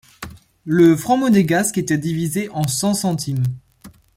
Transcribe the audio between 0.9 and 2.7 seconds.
franc monégasque était divisé en